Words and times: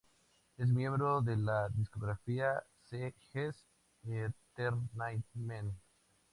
Es 0.57 0.67
miembro 0.67 1.21
de 1.21 1.37
la 1.37 1.69
discografía 1.69 2.63
C-JeS 2.89 3.67
Entertainment. 4.01 5.75